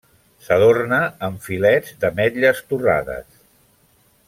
[0.45, 3.41] S'adorna amb filets d'ametlles torrades.